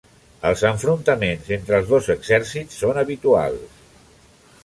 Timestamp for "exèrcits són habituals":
2.15-3.79